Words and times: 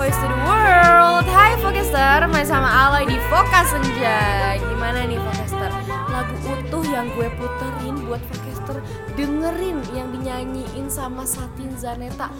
voice 0.00 0.16
to 0.16 0.28
the 0.32 0.40
world. 0.48 1.28
Hai 1.28 1.60
Focaster, 1.60 2.24
main 2.32 2.48
sama 2.48 2.88
Aloy 2.88 3.04
di 3.04 3.20
Fokas 3.28 3.68
Senja 3.68 4.56
Gimana 4.56 5.04
nih 5.04 5.20
Focaster? 5.20 5.68
Lagu 6.08 6.32
utuh 6.40 6.84
yang 6.88 7.12
gue 7.12 7.28
puterin 7.36 8.08
buat 8.08 8.22
Focaster 8.32 8.80
Dengerin 9.12 9.84
yang 9.92 10.08
dinyanyiin 10.08 10.88
sama 10.88 11.28
Satin 11.28 11.76
Zaneta 11.76 12.32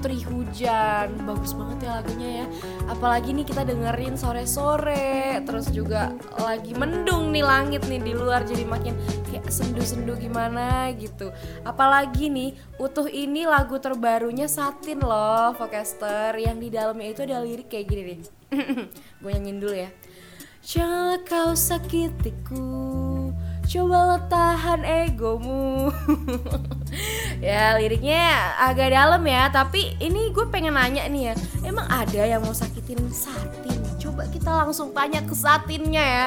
Putri 0.00 0.24
Hujan. 0.24 1.12
Bagus 1.28 1.52
banget 1.52 1.84
ya 1.84 2.00
lagunya 2.00 2.30
ya. 2.40 2.46
Apalagi 2.88 3.36
nih 3.36 3.44
kita 3.44 3.68
dengerin 3.68 4.16
sore-sore. 4.16 5.44
Terus 5.44 5.68
juga 5.68 6.16
lagi 6.40 6.72
mendung 6.72 7.28
nih 7.28 7.44
langit 7.44 7.84
nih 7.84 8.00
di 8.00 8.16
luar 8.16 8.48
Jadi 8.48 8.64
makin 8.64 8.96
kayak 9.28 9.52
sendu-sendu 9.52 10.16
gimana 10.16 10.88
gitu. 10.96 11.28
Apalagi 11.68 12.32
nih 12.32 12.56
utuh 12.80 13.12
ini 13.12 13.44
lagu 13.44 13.76
terbarunya 13.76 14.48
Satin 14.48 15.04
loh 15.04 15.52
Focaster 15.52 16.32
Yang 16.40 16.56
di 16.64 16.68
dalamnya 16.72 17.08
itu 17.12 17.20
ada 17.28 17.44
lirik 17.44 17.68
kayak 17.68 17.84
gini 17.92 18.02
nih. 18.08 18.20
Gue 19.20 19.30
nyanyiin 19.36 19.60
dulu 19.60 19.76
ya. 19.76 19.92
Janganlah 20.64 21.20
kau 21.28 21.52
sakitiku 21.52 22.72
Coba 23.70 24.18
tahan 24.26 24.82
egomu 24.82 25.94
Ya 27.38 27.78
liriknya 27.78 28.58
agak 28.58 28.90
dalam 28.90 29.22
ya 29.22 29.46
Tapi 29.46 29.94
ini 30.02 30.34
gue 30.34 30.42
pengen 30.50 30.74
nanya 30.74 31.06
nih 31.06 31.30
ya 31.30 31.34
Emang 31.62 31.86
ada 31.86 32.18
yang 32.26 32.42
mau 32.42 32.50
sakitin 32.50 32.98
Satin? 33.14 33.78
Coba 33.94 34.26
kita 34.26 34.50
langsung 34.50 34.90
tanya 34.90 35.22
ke 35.22 35.38
Satinnya 35.38 36.02
ya 36.02 36.26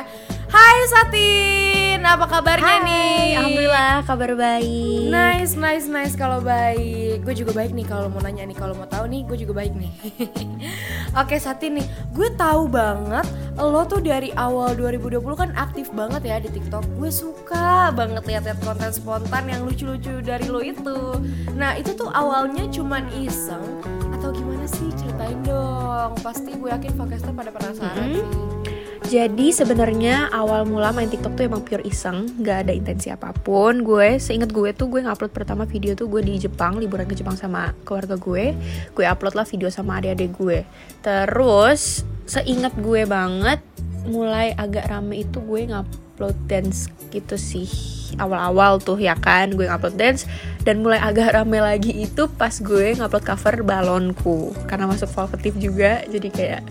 Hai 0.54 0.80
Satin, 0.86 2.00
apa 2.06 2.30
kabarnya 2.30 2.78
Hai, 2.78 2.86
nih? 2.86 3.26
Alhamdulillah 3.42 4.06
kabar 4.06 4.32
baik. 4.38 5.10
Nice, 5.10 5.58
nice, 5.58 5.90
nice 5.90 6.14
kalau 6.14 6.46
baik. 6.46 7.26
Gue 7.26 7.34
juga 7.34 7.58
baik 7.58 7.74
nih 7.74 7.82
kalau 7.90 8.06
mau 8.14 8.22
nanya 8.22 8.46
nih, 8.46 8.54
kalau 8.54 8.78
mau 8.78 8.86
tahu 8.86 9.10
nih, 9.10 9.26
gue 9.26 9.34
juga 9.34 9.66
baik 9.66 9.74
nih. 9.74 9.90
Oke, 11.26 11.42
Satin 11.42 11.82
nih, 11.82 11.88
gue 12.14 12.30
tahu 12.38 12.70
banget 12.70 13.26
lo 13.58 13.86
tuh 13.86 14.02
dari 14.02 14.34
awal 14.34 14.74
2020 14.74 15.22
kan 15.38 15.50
aktif 15.54 15.94
banget 15.94 16.26
ya 16.26 16.38
di 16.42 16.50
TikTok. 16.50 16.84
Gue 16.98 17.14
suka 17.14 17.94
banget 17.94 18.26
lihat-lihat 18.26 18.60
konten 18.66 18.90
spontan 18.90 19.46
yang 19.46 19.62
lucu-lucu 19.66 20.26
dari 20.26 20.50
lo 20.50 20.60
itu. 20.60 21.22
Nah, 21.54 21.78
itu 21.78 21.94
tuh 21.94 22.10
awalnya 22.10 22.66
cuman 22.74 23.08
iseng 23.14 23.62
atau 24.18 24.34
gimana 24.34 24.66
sih? 24.66 24.90
Ceritain 24.98 25.38
dong. 25.46 26.18
Pasti 26.26 26.58
gue 26.58 26.70
yakin 26.70 26.94
Focaster 26.98 27.34
pada 27.34 27.54
penasaran 27.54 27.94
Mm-hmm. 27.94 28.16
sih. 28.18 28.26
Jadi 29.04 29.54
sebenarnya 29.54 30.34
awal 30.34 30.66
mula 30.66 30.90
main 30.90 31.06
TikTok 31.06 31.38
tuh 31.38 31.46
emang 31.46 31.62
pure 31.62 31.86
iseng, 31.86 32.34
nggak 32.42 32.66
ada 32.66 32.74
intensi 32.74 33.14
apa 33.14 33.30
pun. 33.30 33.86
Gue 33.86 34.18
seinget 34.18 34.50
gue 34.50 34.74
tuh 34.74 34.90
gue 34.90 35.06
ngupload 35.06 35.30
pertama 35.30 35.70
video 35.70 35.94
tuh 35.94 36.10
gue 36.10 36.26
di 36.26 36.42
Jepang, 36.42 36.82
liburan 36.82 37.06
ke 37.06 37.14
Jepang 37.14 37.38
sama 37.38 37.78
keluarga 37.86 38.18
gue. 38.18 38.58
Gue 38.98 39.06
upload 39.06 39.38
lah 39.38 39.46
video 39.46 39.70
sama 39.70 40.02
adik-adik 40.02 40.34
gue. 40.34 40.60
Terus 41.06 42.02
seinget 42.26 42.74
gue 42.80 43.04
banget, 43.08 43.60
mulai 44.08 44.52
agak 44.56 44.92
rame 44.92 45.24
itu 45.24 45.40
gue 45.44 45.72
ngupload 45.72 46.38
dance 46.48 46.92
gitu 47.12 47.36
sih. 47.40 47.68
Awal-awal 48.20 48.78
tuh 48.84 49.00
ya 49.00 49.18
kan? 49.18 49.56
Gue 49.56 49.66
ngupload 49.68 49.96
dance 49.98 50.28
dan 50.64 50.84
mulai 50.84 51.00
agak 51.02 51.34
rame 51.34 51.60
lagi 51.60 51.92
itu 52.04 52.30
pas 52.30 52.54
gue 52.54 52.96
ngupload 52.98 53.24
cover 53.24 53.56
balonku. 53.64 54.54
Karena 54.68 54.90
masuk 54.90 55.10
Volkatif 55.12 55.56
juga 55.58 56.04
jadi 56.06 56.30
kayak 56.30 56.62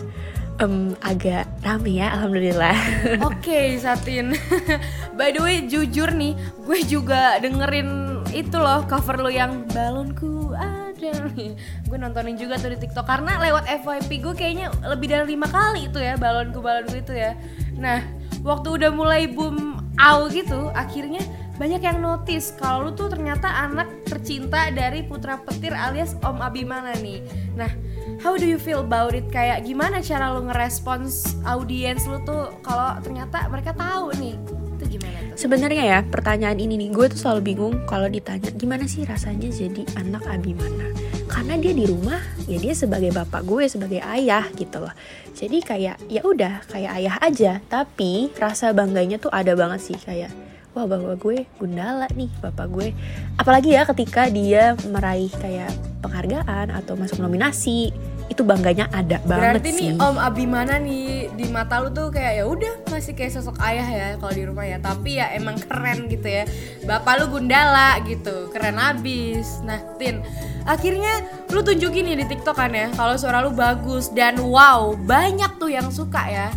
em, 0.63 0.95
agak 1.03 1.49
rame 1.65 1.99
ya 1.99 2.15
alhamdulillah. 2.15 2.77
Oke 3.29 3.77
Satin. 3.81 4.37
By 5.19 5.35
the 5.35 5.41
way 5.45 5.69
jujur 5.69 6.09
nih 6.17 6.33
Gue 6.65 6.81
juga 6.89 7.37
dengerin 7.37 8.13
itu 8.33 8.57
loh 8.57 8.89
cover 8.89 9.21
lo 9.21 9.29
yang 9.29 9.69
balonku 9.69 10.57
Gue 11.89 11.99
nontonin 11.99 12.39
juga 12.39 12.61
tuh 12.61 12.73
di 12.75 12.79
tiktok 12.87 13.07
Karena 13.07 13.41
lewat 13.43 13.65
FYP 13.83 14.11
gue 14.23 14.35
kayaknya 14.37 14.71
lebih 14.87 15.11
dari 15.11 15.35
lima 15.35 15.51
kali 15.51 15.91
itu 15.91 15.99
ya 15.99 16.15
Balonku 16.15 16.63
balonku 16.63 16.97
itu 16.99 17.15
ya 17.17 17.35
Nah 17.75 18.05
waktu 18.47 18.69
udah 18.79 18.91
mulai 18.95 19.27
boom 19.27 19.83
out 19.99 20.31
gitu 20.31 20.71
Akhirnya 20.73 21.23
banyak 21.63 21.79
yang 21.79 22.03
notice 22.03 22.51
kalau 22.59 22.89
lu 22.89 22.99
tuh 22.99 23.07
ternyata 23.07 23.47
anak 23.47 23.87
tercinta 24.11 24.67
dari 24.75 25.07
Putra 25.07 25.39
Petir 25.39 25.71
alias 25.71 26.19
Om 26.19 26.43
Abimana 26.43 26.91
nih. 26.99 27.23
Nah, 27.55 27.71
how 28.19 28.35
do 28.35 28.43
you 28.43 28.59
feel 28.59 28.83
about 28.83 29.15
it? 29.15 29.31
Kayak 29.31 29.63
gimana 29.63 30.03
cara 30.03 30.35
lu 30.35 30.51
ngerespons 30.51 31.39
audiens 31.47 32.03
lu 32.11 32.19
tuh 32.27 32.51
kalau 32.67 32.99
ternyata 32.99 33.47
mereka 33.47 33.71
tahu 33.79 34.11
nih? 34.19 34.35
Itu 34.75 34.99
gimana? 34.99 35.22
Sebenarnya 35.35 35.85
ya 35.85 35.99
pertanyaan 36.05 36.59
ini 36.61 36.77
nih 36.79 36.91
gue 36.93 37.07
tuh 37.13 37.19
selalu 37.19 37.41
bingung 37.53 37.75
kalau 37.89 38.09
ditanya 38.09 38.51
gimana 38.55 38.85
sih 38.85 39.05
rasanya 39.05 39.49
jadi 39.49 39.83
anak 39.99 40.25
Abimana? 40.29 40.93
Karena 41.29 41.57
dia 41.57 41.73
di 41.73 41.89
rumah 41.89 42.21
ya 42.45 42.61
dia 42.61 42.77
sebagai 42.77 43.13
bapak 43.13 43.45
gue 43.49 43.65
sebagai 43.69 44.01
ayah 44.05 44.45
gitu 44.53 44.85
loh. 44.85 44.93
Jadi 45.33 45.65
kayak 45.65 45.97
ya 46.13 46.21
udah 46.25 46.65
kayak 46.69 46.93
ayah 47.01 47.17
aja. 47.25 47.53
Tapi 47.67 48.33
rasa 48.37 48.77
bangganya 48.77 49.17
tuh 49.17 49.33
ada 49.33 49.57
banget 49.57 49.81
sih 49.81 49.97
kayak 49.97 50.33
wah 50.73 50.89
bapak 50.89 51.21
gue 51.21 51.45
gundala 51.57 52.09
nih 52.13 52.29
bapak 52.41 52.69
gue. 52.69 52.93
Apalagi 53.41 53.77
ya 53.77 53.89
ketika 53.89 54.29
dia 54.29 54.77
meraih 54.89 55.33
kayak 55.33 55.73
penghargaan 56.05 56.73
atau 56.73 56.97
masuk 56.97 57.21
nominasi 57.21 57.93
itu 58.31 58.43
bangganya 58.47 58.87
ada 58.93 59.19
banget 59.27 59.63
Berarti 59.63 59.71
sih 59.75 59.79
nih 59.79 59.91
Om 59.99 60.17
Abimana 60.19 60.79
nih 60.79 61.31
di 61.35 61.47
mata 61.51 61.83
lu 61.83 61.91
tuh 61.91 62.11
kayak 62.11 62.43
ya 62.43 62.45
udah 62.45 62.75
masih 62.91 63.13
kayak 63.17 63.33
sosok 63.35 63.57
ayah 63.65 63.87
ya 63.87 64.07
kalau 64.21 64.33
di 64.35 64.45
rumah 64.47 64.67
ya. 64.67 64.79
Tapi 64.79 65.19
ya 65.19 65.33
emang 65.35 65.59
keren 65.59 66.07
gitu 66.07 66.27
ya. 66.27 66.45
Bapak 66.87 67.23
lu 67.23 67.25
Gundala 67.33 67.99
gitu, 68.05 68.51
keren 68.53 68.79
abis. 68.79 69.63
Nah, 69.67 69.81
Tin, 69.97 70.23
akhirnya 70.69 71.25
lu 71.51 71.61
tunjukin 71.61 72.07
nih 72.09 72.17
di 72.23 72.27
TikTok 72.29 72.57
kan 72.57 72.73
ya 72.73 72.89
kalau 72.95 73.15
suara 73.19 73.43
lu 73.43 73.53
bagus 73.53 74.09
dan 74.13 74.39
wow, 74.41 74.95
banyak 74.95 75.59
tuh 75.61 75.71
yang 75.73 75.89
suka 75.89 76.23
ya. 76.29 76.49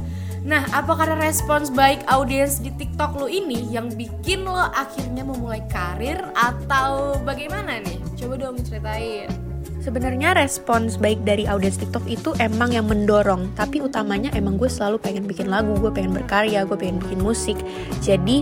Nah, 0.46 0.62
apa 0.70 0.94
karena 0.94 1.26
respons 1.26 1.74
baik 1.74 2.06
audiens 2.06 2.62
di 2.62 2.70
TikTok 2.70 3.18
lu 3.18 3.26
ini 3.26 3.66
yang 3.74 3.90
bikin 3.90 4.46
lo 4.46 4.70
akhirnya 4.78 5.26
memulai 5.26 5.66
karir 5.74 6.22
atau 6.38 7.18
bagaimana 7.26 7.82
nih? 7.82 7.98
Coba 8.14 8.38
dong 8.38 8.62
ceritain. 8.62 9.45
Sebenarnya 9.86 10.34
respons 10.34 10.98
baik 10.98 11.22
dari 11.30 11.46
audiens 11.46 11.78
TikTok 11.78 12.10
itu 12.10 12.34
emang 12.42 12.74
yang 12.74 12.90
mendorong, 12.90 13.54
tapi 13.54 13.86
utamanya 13.86 14.34
emang 14.34 14.58
gue 14.58 14.66
selalu 14.66 14.98
pengen 14.98 15.30
bikin 15.30 15.46
lagu, 15.46 15.78
gue 15.78 15.94
pengen 15.94 16.10
berkarya, 16.10 16.66
gue 16.66 16.74
pengen 16.74 16.98
bikin 16.98 17.22
musik. 17.22 17.54
Jadi 18.02 18.42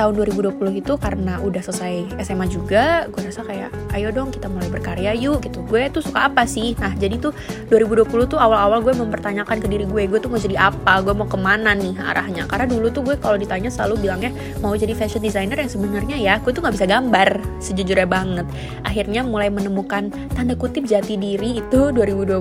tahun 0.00 0.16
2020 0.16 0.80
itu 0.80 0.96
karena 0.96 1.36
udah 1.44 1.60
selesai 1.60 2.24
SMA 2.24 2.48
juga, 2.48 3.04
gue 3.12 3.20
rasa 3.20 3.44
kayak 3.44 3.68
ayo 3.92 4.08
dong 4.08 4.32
kita 4.32 4.48
mulai 4.48 4.72
berkarya 4.72 5.12
yuk 5.12 5.44
gitu. 5.44 5.60
Gue 5.68 5.92
tuh 5.92 6.00
suka 6.00 6.32
apa 6.32 6.48
sih? 6.48 6.72
Nah 6.80 6.96
jadi 6.96 7.20
tuh 7.20 7.36
2020 7.68 8.08
tuh 8.32 8.40
awal-awal 8.40 8.80
gue 8.80 8.96
mempertanyakan 8.96 9.60
ke 9.60 9.68
diri 9.68 9.84
gue, 9.84 10.08
gue 10.08 10.16
tuh 10.16 10.32
mau 10.32 10.40
jadi 10.40 10.72
apa, 10.72 11.04
gue 11.04 11.12
mau 11.12 11.28
ke 11.28 11.36
mana 11.36 11.76
nih 11.76 12.00
arahnya. 12.00 12.48
Karena 12.48 12.64
dulu 12.64 12.88
tuh 12.88 13.04
gue 13.04 13.20
kalau 13.20 13.36
ditanya 13.36 13.68
selalu 13.68 14.08
bilangnya 14.08 14.32
mau 14.64 14.72
jadi 14.72 14.96
fashion 14.96 15.20
designer 15.20 15.60
yang 15.60 15.68
sebenarnya 15.68 16.16
ya 16.16 16.34
gue 16.40 16.48
tuh 16.48 16.64
nggak 16.64 16.80
bisa 16.80 16.88
gambar 16.88 17.28
sejujurnya 17.60 18.08
banget. 18.08 18.46
Akhirnya 18.88 19.20
mulai 19.20 19.52
menemukan 19.52 20.08
tanda 20.32 20.56
kutip 20.56 20.88
jati 20.88 21.20
diri 21.20 21.60
itu 21.60 21.92
2020 21.92 22.40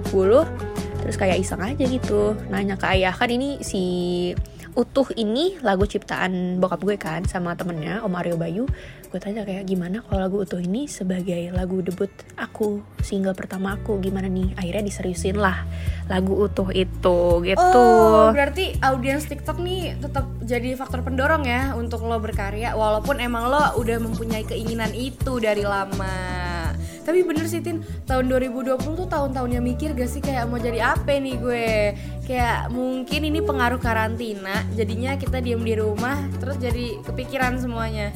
terus 1.04 1.16
kayak 1.16 1.42
iseng 1.42 1.64
aja 1.64 1.84
gitu 1.90 2.38
nanya 2.54 2.78
ke 2.78 2.86
ayah 2.94 3.10
kan 3.10 3.32
ini 3.34 3.58
si 3.66 3.82
utuh 4.80 5.12
ini 5.20 5.60
lagu 5.60 5.84
ciptaan 5.84 6.56
bokap 6.64 6.80
gue 6.88 6.96
kan 6.96 7.28
sama 7.28 7.52
temennya 7.60 8.00
Om 8.00 8.16
Aryo 8.16 8.40
Bayu. 8.40 8.64
Gue 9.12 9.20
tanya 9.20 9.44
kayak 9.44 9.68
gimana 9.68 10.00
kalau 10.08 10.24
lagu 10.24 10.40
utuh 10.40 10.64
ini 10.64 10.88
sebagai 10.88 11.52
lagu 11.52 11.84
debut 11.84 12.08
aku 12.40 12.80
single 13.04 13.36
pertama 13.36 13.76
aku? 13.76 14.00
Gimana 14.00 14.32
nih? 14.32 14.56
Akhirnya 14.56 14.88
diseriusin 14.88 15.36
lah 15.36 15.68
lagu 16.08 16.40
utuh 16.40 16.72
itu 16.72 17.44
gitu. 17.44 17.60
Oh, 17.60 18.32
berarti 18.32 18.80
audiens 18.80 19.28
TikTok 19.28 19.60
nih 19.60 20.00
tetap 20.00 20.32
jadi 20.48 20.80
faktor 20.80 21.04
pendorong 21.04 21.44
ya 21.44 21.76
untuk 21.76 22.08
lo 22.08 22.16
berkarya 22.24 22.72
walaupun 22.80 23.20
emang 23.20 23.52
lo 23.52 23.76
udah 23.76 24.00
mempunyai 24.00 24.48
keinginan 24.48 24.96
itu 24.96 25.44
dari 25.44 25.68
lama. 25.68 26.49
Tapi 27.10 27.26
bener 27.26 27.50
sih 27.50 27.58
Tin, 27.58 27.82
tahun 28.06 28.30
2020 28.30 28.78
tuh 28.78 29.10
tahun-tahunnya 29.10 29.66
mikir 29.66 29.98
gak 29.98 30.06
sih 30.06 30.22
kayak 30.22 30.46
mau 30.46 30.62
jadi 30.62 30.94
apa 30.94 31.18
nih 31.18 31.42
gue? 31.42 31.70
Kayak 32.30 32.70
mungkin 32.70 33.34
ini 33.34 33.42
pengaruh 33.42 33.82
karantina 33.82 34.62
Jadinya 34.78 35.18
kita 35.18 35.42
diem 35.42 35.58
di 35.66 35.74
rumah 35.74 36.22
terus 36.38 36.62
jadi 36.62 37.02
kepikiran 37.02 37.58
semuanya. 37.58 38.14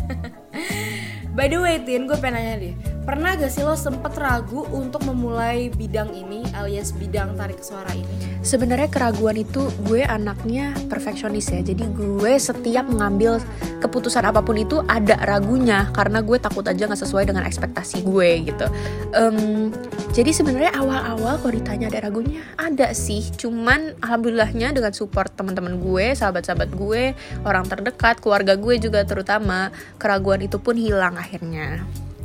By 1.36 1.50
the 1.50 1.57
way 1.57 1.81
Tin, 1.81 2.06
gue 2.06 2.13
pengen 2.22 2.38
nanya 2.38 2.54
deh 2.62 2.93
Pernah 3.04 3.36
gak 3.36 3.52
sih 3.52 3.68
lo 3.68 3.76
sempet 3.76 4.16
ragu 4.16 4.64
untuk 4.72 5.04
memulai 5.04 5.68
bidang 5.68 6.16
ini 6.16 6.40
alias 6.56 6.96
bidang 6.96 7.36
tarik 7.36 7.60
suara 7.60 7.92
ini? 7.92 8.40
Sebenarnya 8.40 8.88
keraguan 8.88 9.36
itu 9.36 9.68
gue 9.84 10.08
anaknya 10.08 10.72
perfeksionis 10.88 11.52
ya. 11.52 11.60
Jadi 11.60 11.84
gue 11.84 12.32
setiap 12.40 12.88
mengambil 12.88 13.44
keputusan 13.84 14.24
apa 14.24 14.40
pun 14.40 14.56
itu 14.56 14.80
ada 14.88 15.20
ragunya 15.20 15.92
karena 15.92 16.24
gue 16.24 16.40
takut 16.40 16.64
aja 16.64 16.88
nggak 16.88 17.04
sesuai 17.04 17.28
dengan 17.28 17.44
ekspektasi 17.44 18.08
gue 18.08 18.48
gitu. 18.48 18.72
Em, 19.12 19.68
jadi 20.16 20.32
sebenarnya 20.32 20.72
awal-awal 20.80 21.44
kalau 21.44 21.54
ditanya 21.60 21.92
ada 21.92 22.08
ragunya 22.08 22.40
ada 22.56 22.96
sih. 22.96 23.20
Cuman 23.36 24.00
alhamdulillahnya 24.00 24.72
dengan 24.72 24.96
support 24.96 25.36
teman-teman 25.36 25.76
gue, 25.76 26.16
sahabat-sahabat 26.16 26.72
gue, 26.72 27.12
orang 27.44 27.68
terdekat, 27.68 28.24
keluarga 28.24 28.56
gue 28.56 28.80
juga 28.80 29.04
terutama 29.04 29.76
keraguan 30.00 30.40
itu 30.40 30.56
pun 30.56 30.80
hilang 30.80 31.20
akhirnya. 31.20 31.84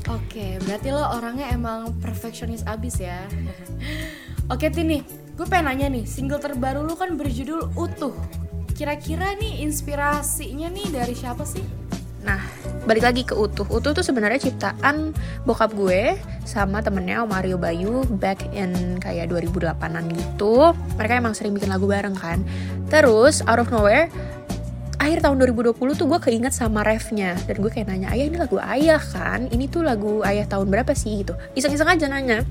Oke, 0.09 0.57
berarti 0.65 0.89
lo 0.89 1.05
orangnya 1.05 1.53
emang 1.53 1.93
perfeksionis 2.01 2.65
abis 2.65 3.05
ya. 3.05 3.29
Oke 4.53 4.73
Tini, 4.73 5.05
gue 5.37 5.45
pengen 5.45 5.69
nanya 5.69 5.87
nih 5.93 6.09
single 6.09 6.41
terbaru 6.41 6.83
lu 6.83 6.97
kan 6.97 7.15
berjudul 7.15 7.77
utuh 7.77 8.17
kira-kira 8.79 9.35
nih 9.35 9.67
inspirasinya 9.67 10.71
nih 10.71 10.87
dari 10.95 11.11
siapa 11.11 11.43
sih 11.43 11.67
Nah, 12.19 12.43
balik 12.85 13.09
lagi 13.09 13.23
ke 13.25 13.33
Utuh. 13.33 13.65
Utuh 13.71 13.95
tuh 13.95 14.05
sebenarnya 14.05 14.37
ciptaan 14.37 15.15
bokap 15.47 15.73
gue 15.73 16.19
sama 16.45 16.83
temennya 16.85 17.25
Om 17.25 17.31
Mario 17.31 17.57
Bayu 17.57 18.05
back 18.19 18.53
in 18.53 18.99
kayak 18.99 19.31
2008an 19.33 20.13
gitu. 20.13 20.77
Mereka 20.99 21.25
emang 21.25 21.33
sering 21.33 21.55
bikin 21.57 21.71
lagu 21.71 21.87
bareng 21.87 22.13
kan. 22.19 22.43
Terus 22.93 23.41
out 23.47 23.63
of 23.63 23.71
nowhere 23.71 24.13
akhir 24.99 25.23
tahun 25.23 25.39
2020 25.55 25.79
tuh 25.79 26.07
gue 26.11 26.19
keinget 26.21 26.53
sama 26.53 26.83
refnya. 26.83 27.39
Dan 27.47 27.63
gue 27.63 27.71
kayak 27.71 27.89
nanya 27.89 28.11
ayah 28.13 28.27
ini 28.27 28.37
lagu 28.37 28.59
ayah 28.59 29.01
kan? 29.01 29.47
Ini 29.49 29.65
tuh 29.71 29.87
lagu 29.87 30.21
ayah 30.27 30.45
tahun 30.45 30.69
berapa 30.69 30.93
sih? 30.93 31.23
Gitu. 31.23 31.33
Iseng-iseng 31.55 31.89
aja 31.89 32.07
nanya. 32.11 32.43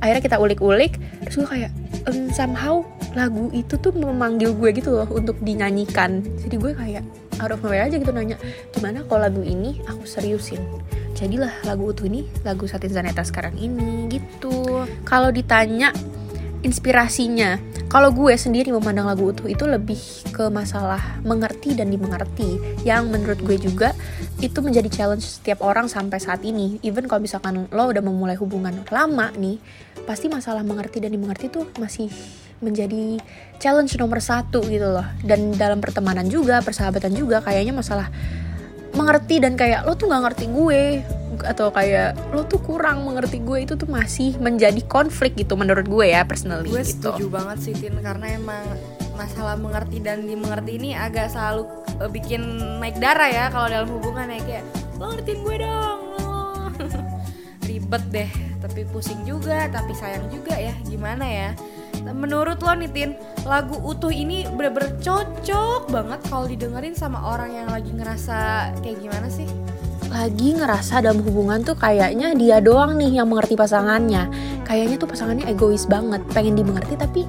Akhirnya 0.00 0.22
kita 0.24 0.36
ulik-ulik 0.40 0.96
terus 1.28 1.44
gue 1.44 1.48
kayak 1.48 1.70
um, 2.08 2.32
somehow 2.32 2.80
lagu 3.12 3.52
itu 3.52 3.76
tuh 3.76 3.92
memanggil 3.92 4.56
gue 4.56 4.70
gitu 4.80 4.96
loh 4.96 5.08
untuk 5.12 5.36
dinyanyikan. 5.44 6.24
Jadi 6.40 6.56
gue 6.56 6.72
kayak 6.72 7.04
out 7.40 7.52
of 7.52 7.64
aja 7.68 7.96
gitu 7.96 8.12
nanya 8.12 8.36
gimana 8.72 9.04
kalau 9.04 9.28
lagu 9.28 9.44
ini 9.44 9.80
aku 9.84 10.08
seriusin? 10.08 10.60
Jadilah 11.12 11.52
lagu 11.68 11.92
utuh 11.92 12.08
ini 12.08 12.24
lagu 12.48 12.64
Satin 12.64 12.88
Zaneta 12.88 13.20
sekarang 13.20 13.60
ini. 13.60 14.08
Gitu. 14.08 14.88
Kalau 15.04 15.28
ditanya 15.28 15.92
inspirasinya 16.64 17.60
kalau 17.90 18.14
gue 18.14 18.30
sendiri 18.38 18.70
memandang 18.70 19.10
lagu 19.10 19.34
utuh 19.34 19.50
itu 19.50 19.66
lebih 19.66 19.98
ke 20.30 20.46
masalah 20.46 21.18
mengerti 21.26 21.74
dan 21.74 21.90
dimengerti. 21.90 22.62
Yang 22.86 23.02
menurut 23.10 23.40
gue 23.42 23.58
juga 23.58 23.90
itu 24.38 24.62
menjadi 24.62 24.86
challenge 24.86 25.26
setiap 25.26 25.58
orang 25.58 25.90
sampai 25.90 26.22
saat 26.22 26.46
ini. 26.46 26.78
Even 26.86 27.10
kalau 27.10 27.26
misalkan 27.26 27.66
lo 27.66 27.82
udah 27.90 27.98
memulai 27.98 28.38
hubungan 28.38 28.86
lama 28.94 29.34
nih 29.34 29.58
pasti 30.06 30.30
masalah 30.30 30.62
mengerti 30.62 31.02
dan 31.02 31.10
dimengerti 31.10 31.50
tuh 31.50 31.66
masih 31.82 32.06
menjadi 32.62 33.18
challenge 33.58 33.98
nomor 33.98 34.22
satu 34.22 34.62
gitu 34.70 34.86
loh. 34.86 35.06
Dan 35.26 35.50
dalam 35.58 35.82
pertemanan 35.82 36.30
juga 36.30 36.62
persahabatan 36.62 37.10
juga 37.10 37.42
kayaknya 37.42 37.74
masalah 37.74 38.06
mengerti 38.94 39.42
dan 39.42 39.58
kayak 39.58 39.82
lo 39.82 39.98
tuh 39.98 40.06
nggak 40.06 40.30
ngerti 40.30 40.46
gue 40.46 40.82
atau 41.44 41.72
kayak 41.72 42.16
lo 42.32 42.44
tuh 42.46 42.60
kurang 42.60 43.04
mengerti 43.04 43.40
gue 43.40 43.64
itu 43.64 43.74
tuh 43.76 43.88
masih 43.88 44.36
menjadi 44.38 44.80
konflik 44.86 45.36
gitu 45.36 45.56
menurut 45.56 45.86
gue 45.86 46.06
ya 46.12 46.24
personally 46.24 46.68
gue 46.68 46.82
gitu. 46.84 47.12
setuju 47.12 47.26
banget 47.30 47.58
sih 47.60 47.74
Tin 47.76 47.96
karena 48.00 48.36
emang 48.36 48.64
masalah 49.14 49.56
mengerti 49.60 50.00
dan 50.00 50.24
dimengerti 50.24 50.80
ini 50.80 50.90
agak 50.96 51.28
selalu 51.28 51.68
uh, 52.00 52.08
bikin 52.08 52.40
naik 52.80 52.96
darah 52.96 53.28
ya 53.28 53.52
kalau 53.52 53.68
dalam 53.68 53.88
hubungan 53.92 54.32
ya 54.32 54.40
kayak 54.48 54.64
lo 54.96 55.12
ngertiin 55.12 55.40
gue 55.44 55.56
dong 55.60 56.00
lo." 56.16 56.32
ribet 57.68 58.04
deh 58.08 58.30
tapi 58.64 58.88
pusing 58.88 59.20
juga 59.28 59.68
tapi 59.68 59.92
sayang 59.92 60.24
juga 60.32 60.56
ya 60.56 60.72
gimana 60.88 61.24
ya 61.28 61.50
menurut 62.00 62.64
lo 62.64 62.72
nih 62.72 62.90
Tin 62.90 63.10
lagu 63.44 63.76
utuh 63.84 64.08
ini 64.08 64.48
bener-bener 64.48 64.96
cocok 65.04 65.92
banget 65.92 66.20
kalau 66.32 66.48
didengerin 66.48 66.96
sama 66.96 67.20
orang 67.36 67.52
yang 67.52 67.68
lagi 67.68 67.92
ngerasa 67.92 68.72
kayak 68.80 69.04
gimana 69.04 69.28
sih 69.28 69.48
lagi 70.10 70.58
ngerasa 70.58 71.06
dalam 71.06 71.22
hubungan 71.22 71.62
tuh 71.62 71.78
kayaknya 71.78 72.34
dia 72.34 72.58
doang 72.58 72.98
nih 72.98 73.22
yang 73.22 73.30
mengerti 73.30 73.54
pasangannya. 73.54 74.26
Kayaknya 74.66 74.96
tuh 74.98 75.08
pasangannya 75.08 75.46
egois 75.46 75.86
banget 75.86 76.20
pengen 76.34 76.58
dimengerti 76.58 76.98
tapi 76.98 77.22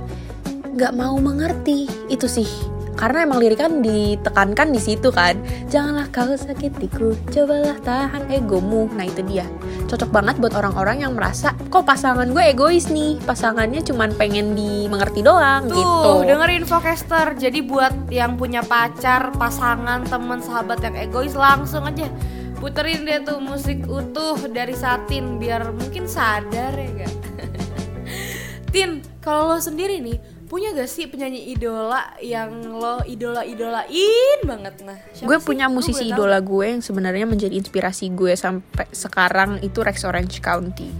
nggak 0.73 0.93
mau 0.97 1.15
mengerti. 1.21 1.85
Itu 2.09 2.25
sih. 2.25 2.49
Karena 2.91 3.25
emang 3.25 3.41
lirik 3.41 3.57
kan 3.57 3.81
ditekankan 3.81 4.73
di 4.73 4.81
situ 4.81 5.09
kan. 5.13 5.37
Janganlah 5.69 6.09
kau 6.13 6.33
sakitiku 6.33 7.17
cobalah 7.33 7.77
tahan 7.81 8.29
egomu. 8.29 8.89
Nah 8.93 9.05
itu 9.07 9.21
dia. 9.25 9.45
Cocok 9.89 10.09
banget 10.11 10.37
buat 10.37 10.53
orang-orang 10.53 11.05
yang 11.05 11.13
merasa 11.17 11.53
kok 11.69 11.85
pasangan 11.85 12.29
gue 12.29 12.43
egois 12.51 12.89
nih? 12.89 13.17
Pasangannya 13.25 13.81
cuman 13.85 14.13
pengen 14.17 14.53
dimengerti 14.53 15.25
doang 15.25 15.69
Tuh, 15.69 15.77
gitu. 15.77 16.11
dengerin 16.29 16.65
Vocaster. 16.65 17.33
Jadi 17.37 17.59
buat 17.65 18.09
yang 18.13 18.37
punya 18.37 18.61
pacar, 18.65 19.33
pasangan, 19.33 20.05
teman, 20.05 20.41
sahabat 20.41 20.81
yang 20.85 20.95
egois 20.97 21.33
langsung 21.33 21.85
aja 21.85 22.09
puterin 22.61 23.01
deh 23.01 23.25
tuh 23.25 23.41
musik 23.41 23.89
utuh 23.89 24.37
dari 24.53 24.77
Satin 24.77 25.41
biar 25.41 25.73
mungkin 25.73 26.05
sadar 26.05 26.77
ya 26.77 26.89
gak? 27.01 27.13
Tin, 28.73 29.01
kalau 29.19 29.51
lo 29.51 29.57
sendiri 29.57 29.97
nih 29.97 30.21
punya 30.45 30.75
gak 30.77 30.85
sih 30.85 31.09
penyanyi 31.09 31.57
idola 31.57 32.13
yang 32.21 32.53
lo 32.69 33.01
idola-idolain 33.01 34.39
banget 34.45 34.85
nah? 34.85 34.99
siapa 35.09 35.25
gue 35.25 35.37
sih? 35.41 35.47
punya 35.47 35.65
musisi 35.73 36.05
tahu? 36.05 36.13
idola 36.13 36.37
gue 36.37 36.65
yang 36.77 36.83
sebenarnya 36.85 37.25
menjadi 37.25 37.57
inspirasi 37.57 38.13
gue 38.13 38.37
sampai 38.37 38.85
sekarang 38.93 39.57
itu 39.65 39.81
Rex 39.81 40.05
Orange 40.05 40.37
County. 40.43 40.93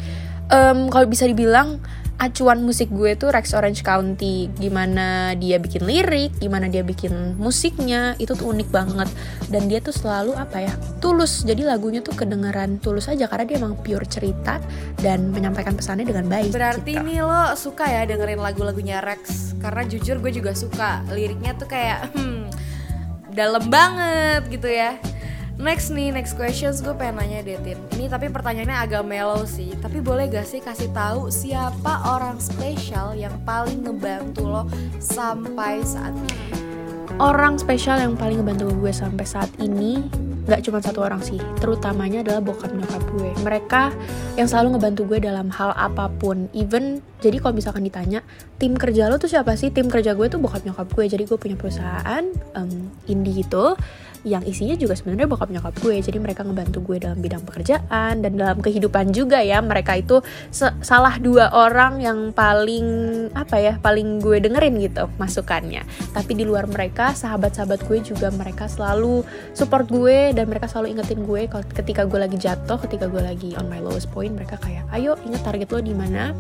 Em, 0.51 0.89
kalau 0.89 1.05
bisa 1.05 1.29
dibilang 1.29 1.77
acuan 2.21 2.61
musik 2.61 2.93
gue 2.93 3.17
tuh 3.17 3.33
Rex 3.33 3.57
Orange 3.57 3.81
County. 3.81 4.45
Gimana 4.53 5.33
dia 5.33 5.57
bikin 5.57 5.89
lirik, 5.89 6.37
gimana 6.37 6.69
dia 6.69 6.85
bikin 6.85 7.33
musiknya 7.41 8.13
itu 8.21 8.37
tuh 8.37 8.53
unik 8.53 8.69
banget. 8.69 9.09
Dan 9.49 9.65
dia 9.65 9.81
tuh 9.81 9.91
selalu 9.91 10.37
apa 10.37 10.61
ya 10.61 10.73
tulus. 11.01 11.41
Jadi 11.41 11.65
lagunya 11.65 12.05
tuh 12.05 12.13
kedengeran 12.13 12.77
tulus 12.77 13.09
aja 13.09 13.25
karena 13.25 13.49
dia 13.49 13.57
emang 13.57 13.73
pure 13.81 14.05
cerita 14.05 14.61
dan 15.01 15.33
menyampaikan 15.33 15.73
pesannya 15.73 16.05
dengan 16.05 16.29
baik. 16.29 16.53
Berarti 16.53 16.93
gitu. 16.93 17.01
nih 17.01 17.25
lo 17.25 17.57
suka 17.57 17.89
ya 17.89 18.05
dengerin 18.05 18.37
lagu-lagunya 18.37 19.01
Rex 19.01 19.57
Karena 19.57 19.81
jujur 19.89 20.21
gue 20.21 20.31
juga 20.31 20.53
suka 20.53 21.01
Liriknya 21.09 21.57
tuh 21.57 21.65
kayak 21.65 22.13
hmm, 22.13 22.53
dalam 23.33 23.65
banget 23.65 24.45
gitu 24.53 24.69
ya 24.69 24.99
Next 25.61 25.93
nih, 25.93 26.09
next 26.09 26.33
questions 26.41 26.81
gue 26.81 26.89
pengen 26.97 27.21
nanya 27.21 27.45
deh 27.45 27.53
Tin 27.61 27.77
Ini 27.93 28.09
tapi 28.09 28.33
pertanyaannya 28.33 28.81
agak 28.81 29.05
mellow 29.05 29.45
sih. 29.45 29.77
Tapi 29.77 30.01
boleh 30.01 30.25
gak 30.25 30.49
sih 30.49 30.57
kasih 30.57 30.89
tahu 30.89 31.29
siapa 31.29 32.17
orang 32.17 32.41
spesial 32.41 33.13
yang 33.13 33.37
paling 33.45 33.85
ngebantu 33.85 34.49
lo 34.49 34.65
sampai 34.97 35.85
saat 35.85 36.17
ini? 36.17 36.61
orang 37.21 37.61
spesial 37.61 38.01
yang 38.01 38.17
paling 38.17 38.41
ngebantu 38.41 38.73
gue 38.81 38.89
sampai 38.89 39.25
saat 39.29 39.53
ini 39.61 40.01
nggak 40.41 40.65
cuma 40.65 40.81
satu 40.81 41.05
orang 41.05 41.21
sih. 41.21 41.37
Terutamanya 41.61 42.25
adalah 42.25 42.41
bokap 42.41 42.73
nyokap 42.73 43.03
gue. 43.13 43.29
Mereka 43.45 43.93
yang 44.41 44.49
selalu 44.49 44.75
ngebantu 44.75 45.01
gue 45.05 45.19
dalam 45.21 45.53
hal 45.53 45.69
apa 45.77 46.09
pun. 46.09 46.49
Even 46.57 47.05
jadi 47.21 47.37
kalau 47.37 47.53
misalkan 47.53 47.85
ditanya 47.85 48.25
tim 48.57 48.73
kerja 48.73 49.05
lo 49.05 49.21
tuh 49.21 49.29
siapa 49.29 49.53
sih? 49.53 49.69
Tim 49.69 49.85
kerja 49.85 50.17
gue 50.17 50.27
tuh 50.33 50.41
bokap 50.41 50.65
nyokap 50.65 50.89
gue. 50.97 51.05
Jadi 51.05 51.23
gue 51.29 51.37
punya 51.37 51.53
perusahaan 51.53 52.25
um, 52.57 52.89
indie 53.05 53.45
gitu 53.45 53.77
yang 54.21 54.45
isinya 54.45 54.77
juga 54.77 54.93
sebenarnya 54.93 55.25
bokap 55.25 55.49
nyokap 55.49 55.73
gue. 55.81 55.97
Jadi 55.97 56.17
mereka 56.21 56.45
ngebantu 56.45 56.79
gue 56.85 56.97
dalam 57.01 57.17
bidang 57.17 57.41
pekerjaan 57.41 58.21
dan 58.21 58.31
dalam 58.37 58.61
kehidupan 58.61 59.09
juga 59.09 59.41
ya. 59.41 59.57
Mereka 59.61 60.05
itu 60.05 60.21
salah 60.81 61.17
dua 61.17 61.49
orang 61.53 62.01
yang 62.01 62.29
paling 62.29 62.85
apa 63.33 63.57
ya 63.57 63.73
paling 63.81 64.21
gue 64.21 64.37
dengerin 64.37 64.77
gitu 64.77 65.09
masukannya. 65.17 65.81
Tapi 66.13 66.31
di 66.37 66.45
luar 66.45 66.69
mereka 66.69 67.17
sahabat-sahabat 67.17 67.85
gue 67.89 67.99
juga 68.05 68.29
mereka 68.29 68.69
selalu 68.69 69.25
support 69.57 69.89
gue 69.89 70.37
dan 70.37 70.45
mereka 70.45 70.69
selalu 70.69 70.93
ingetin 70.93 71.25
gue 71.25 71.49
ketika 71.73 72.05
gue 72.05 72.19
lagi 72.21 72.37
jatuh 72.37 72.77
ketika 72.85 73.09
gue 73.09 73.21
lagi 73.21 73.57
on 73.57 73.65
my 73.67 73.81
lowest 73.81 74.09
point 74.13 74.33
mereka 74.37 74.61
kayak 74.61 74.85
ayo 74.93 75.17
inget 75.25 75.41
target 75.41 75.69
lo 75.73 75.81
di 75.81 75.97
mana? 75.97 76.37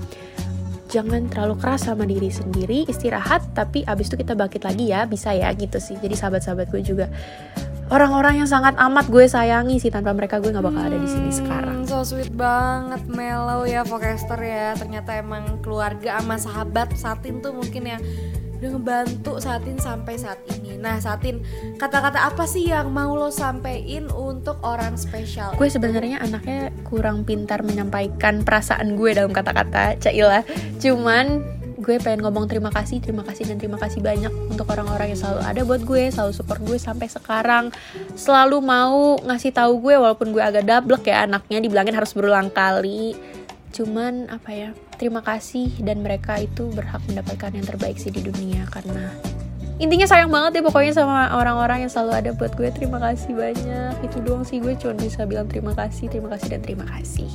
Jangan 0.91 1.31
terlalu 1.31 1.55
keras 1.55 1.87
sama 1.87 2.03
diri 2.03 2.27
sendiri 2.27 2.83
istirahat 2.83 3.55
tapi 3.55 3.87
abis 3.87 4.11
itu 4.11 4.27
kita 4.27 4.35
bangkit 4.35 4.67
lagi 4.67 4.91
ya 4.91 5.07
bisa 5.07 5.31
ya 5.31 5.47
gitu 5.55 5.79
sih. 5.79 5.95
Jadi 5.95 6.19
sahabat-sahabat 6.19 6.67
gue 6.67 6.83
juga 6.83 7.07
orang-orang 7.91 8.41
yang 8.41 8.49
sangat 8.49 8.73
amat 8.79 9.11
gue 9.11 9.27
sayangi 9.27 9.77
sih 9.77 9.91
tanpa 9.91 10.15
mereka 10.15 10.39
gue 10.39 10.49
nggak 10.49 10.63
bakal 10.63 10.81
ada 10.87 10.95
di 10.97 11.09
sini 11.11 11.29
sekarang. 11.29 11.83
Hmm, 11.83 11.89
So 11.91 12.07
sweet 12.07 12.31
banget 12.31 13.03
mellow 13.11 13.67
ya 13.67 13.83
Vocaster 13.83 14.39
ya. 14.39 14.73
Ternyata 14.79 15.19
emang 15.19 15.59
keluarga 15.59 16.17
sama 16.23 16.39
sahabat 16.39 16.95
Satin 16.95 17.43
tuh 17.43 17.51
mungkin 17.51 17.83
yang 17.83 18.01
udah 18.61 18.77
ngebantu 18.77 19.41
Satin 19.41 19.75
sampai 19.75 20.15
saat 20.15 20.37
ini. 20.55 20.77
Nah 20.77 21.01
Satin, 21.01 21.41
kata-kata 21.81 22.29
apa 22.29 22.45
sih 22.45 22.69
yang 22.69 22.93
mau 22.93 23.17
lo 23.17 23.33
sampein 23.33 24.07
untuk 24.13 24.61
orang 24.61 24.95
spesial? 24.95 25.57
gue 25.57 25.65
sebenarnya 25.65 26.21
anaknya 26.21 26.69
kurang 26.85 27.25
pintar 27.25 27.65
menyampaikan 27.65 28.45
perasaan 28.45 28.93
gue 28.95 29.17
dalam 29.17 29.33
kata-kata 29.33 29.97
Caila 29.97 30.45
cuman 30.77 31.41
gue 31.81 31.97
pengen 31.97 32.21
ngomong 32.21 32.45
terima 32.45 32.69
kasih 32.69 33.01
terima 33.01 33.25
kasih 33.25 33.49
dan 33.49 33.57
terima 33.57 33.81
kasih 33.81 33.99
banyak 33.99 34.29
untuk 34.47 34.69
orang-orang 34.69 35.11
yang 35.11 35.19
selalu 35.19 35.41
ada 35.41 35.61
buat 35.65 35.81
gue 35.81 36.03
selalu 36.13 36.31
support 36.31 36.61
gue 36.61 36.77
sampai 36.77 37.09
sekarang. 37.09 37.73
Selalu 38.13 38.61
mau 38.61 39.17
ngasih 39.25 39.51
tahu 39.51 39.81
gue 39.81 39.97
walaupun 39.97 40.29
gue 40.29 40.39
agak 40.39 40.63
dablek 40.69 41.09
ya 41.09 41.25
anaknya 41.25 41.57
dibilangin 41.59 41.97
harus 41.97 42.13
berulang 42.13 42.53
kali. 42.53 43.17
Cuman 43.73 44.29
apa 44.29 44.53
ya 44.53 44.69
terima 45.01 45.25
kasih 45.25 45.73
dan 45.81 46.05
mereka 46.05 46.37
itu 46.37 46.69
berhak 46.69 47.01
mendapatkan 47.09 47.51
yang 47.51 47.65
terbaik 47.65 47.97
sih 47.97 48.13
di 48.13 48.21
dunia 48.21 48.69
karena 48.69 49.09
intinya 49.81 50.05
sayang 50.05 50.29
banget 50.29 50.61
ya 50.61 50.61
pokoknya 50.61 50.93
sama 50.93 51.33
orang-orang 51.33 51.89
yang 51.89 51.91
selalu 51.91 52.11
ada 52.13 52.29
buat 52.37 52.53
gue. 52.53 52.69
Terima 52.69 53.01
kasih 53.01 53.33
banyak. 53.33 54.05
Itu 54.05 54.21
doang 54.21 54.45
sih 54.45 54.61
gue 54.61 54.77
cuma 54.77 54.93
bisa 54.93 55.25
bilang 55.25 55.49
terima 55.49 55.73
kasih 55.73 56.05
terima 56.05 56.29
kasih 56.29 56.53
dan 56.53 56.61
terima 56.61 56.85
kasih 56.85 57.31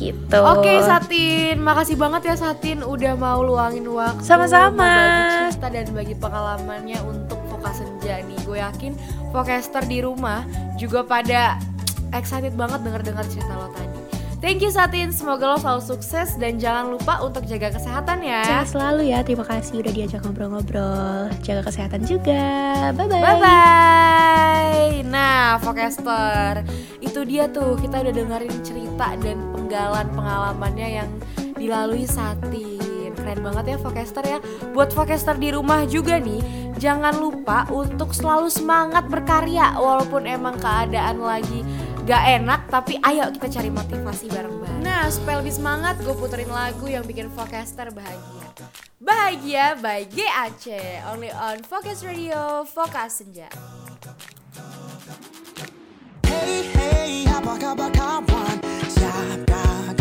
gitu 0.00 0.38
Oke 0.56 0.80
Satin, 0.80 1.60
makasih 1.60 2.00
banget 2.00 2.32
ya 2.32 2.36
Satin 2.40 2.80
udah 2.80 3.12
mau 3.20 3.44
luangin 3.44 3.84
waktu 3.84 4.24
Sama-sama. 4.24 4.88
bagi 4.88 5.52
cerita 5.52 5.68
dan 5.68 5.86
bagi 5.92 6.14
pengalamannya 6.16 6.98
untuk 7.04 7.36
Vokas 7.52 7.84
Senja 7.84 8.24
nih 8.24 8.40
Gue 8.48 8.64
yakin 8.64 8.96
Vocaster 9.30 9.84
di 9.84 10.00
rumah 10.00 10.48
juga 10.80 11.04
pada 11.04 11.60
excited 12.16 12.56
banget 12.56 12.80
denger-dengar 12.80 13.28
cerita 13.28 13.52
lo 13.54 13.68
tadi 13.76 14.00
Thank 14.40 14.64
you 14.64 14.72
Satin, 14.72 15.12
semoga 15.12 15.52
lo 15.52 15.60
selalu 15.60 15.84
sukses 15.84 16.32
dan 16.40 16.56
jangan 16.56 16.96
lupa 16.96 17.20
untuk 17.20 17.44
jaga 17.44 17.76
kesehatan 17.76 18.24
ya. 18.24 18.40
Sehat 18.40 18.72
selalu 18.72 19.12
ya. 19.12 19.20
Terima 19.20 19.44
kasih 19.44 19.84
udah 19.84 19.92
diajak 19.92 20.24
ngobrol-ngobrol. 20.24 21.28
Jaga 21.44 21.68
kesehatan 21.68 22.08
juga. 22.08 22.40
Bye 22.96 23.04
bye. 23.04 23.20
Bye 23.20 23.36
bye. 23.36 24.88
Nah, 25.04 25.60
Focaster, 25.60 26.64
itu 27.04 27.20
dia 27.28 27.52
tuh 27.52 27.76
kita 27.84 28.00
udah 28.00 28.14
dengerin 28.16 28.56
cerita 28.64 29.12
dan 29.20 29.49
penggalan 29.70 30.10
pengalamannya 30.18 30.88
yang 30.98 31.10
dilalui 31.54 32.02
Satin. 32.02 33.14
Keren 33.14 33.38
banget 33.38 33.64
ya 33.70 33.78
Focaster 33.78 34.24
ya. 34.26 34.42
Buat 34.74 34.90
Focaster 34.90 35.38
di 35.38 35.54
rumah 35.54 35.86
juga 35.86 36.18
nih, 36.18 36.74
jangan 36.74 37.14
lupa 37.14 37.70
untuk 37.70 38.10
selalu 38.10 38.50
semangat 38.50 39.06
berkarya 39.06 39.78
walaupun 39.78 40.26
emang 40.26 40.58
keadaan 40.58 41.22
lagi 41.22 41.62
gak 42.02 42.42
enak 42.42 42.66
tapi 42.66 42.98
ayo 42.98 43.30
kita 43.30 43.46
cari 43.46 43.70
motivasi 43.70 44.26
bareng-bareng. 44.26 44.82
Nah, 44.82 45.06
supaya 45.06 45.38
lebih 45.38 45.54
semangat 45.54 46.02
gue 46.02 46.18
puterin 46.18 46.50
lagu 46.50 46.90
yang 46.90 47.06
bikin 47.06 47.30
Focaster 47.30 47.94
bahagia. 47.94 48.50
Bahagia 48.98 49.78
by 49.78 50.02
GAC 50.10 50.74
Only 51.14 51.30
on 51.30 51.62
Focus 51.62 52.02
Radio 52.04 52.68
Focus 52.68 53.24
Senja 53.24 53.48
Hey 56.28 56.68
hey 56.68 57.24
apa 57.24 57.56
kabar 57.56 57.88
kawan 57.96 58.60
Siapkah 58.92 59.49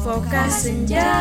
Focus 0.00 0.64
Senja 0.64 1.12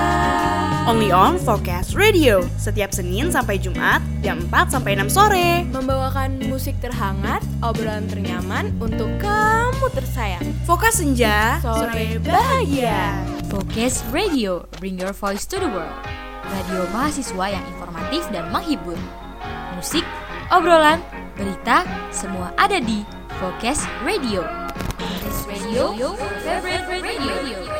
Only 0.88 1.12
on 1.12 1.36
Focus 1.36 2.00
Radio 2.00 2.48
setiap 2.55 2.95
Senin 2.95 3.27
sampai 3.27 3.59
Jumat 3.59 4.00
jam 4.24 4.39
4 4.48 4.71
sampai 4.71 4.95
6 4.95 5.12
sore. 5.12 5.67
Membawakan 5.67 6.39
musik 6.48 6.79
terhangat, 6.79 7.43
obrolan 7.59 8.07
ternyaman 8.07 8.71
untuk 8.79 9.12
kamu 9.19 9.83
tersayang 9.91 10.48
Focus 10.63 11.03
Senja 11.03 11.59
Sore 11.59 12.24
bahagia 12.24 13.19
Focus 13.51 14.00
Radio, 14.15 14.63
bring 14.79 14.95
your 14.95 15.12
voice 15.12 15.43
to 15.43 15.59
the 15.59 15.67
world. 15.67 16.00
Radio 16.48 16.88
mahasiswa 16.95 17.45
yang 17.51 17.65
informatif 17.75 18.24
dan 18.31 18.48
menghibur. 18.48 18.95
Musik, 19.75 20.07
obrolan, 20.55 21.03
berita, 21.36 21.83
semua 22.15 22.55
ada 22.55 22.79
di 22.79 23.03
Focus 23.43 23.83
Radio. 24.07 24.48
Focus 24.95 25.38
Radio, 25.51 25.91
your 26.00 26.15
favorite 26.45 26.88
radio. 26.88 27.78